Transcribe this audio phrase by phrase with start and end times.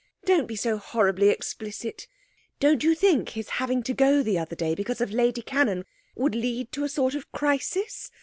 [0.25, 2.07] 'Don't be so horribly explicit.
[2.59, 5.85] Don't you think his having to go the other day because of Lady Cannon
[6.15, 8.09] would lead to a sort of crisis?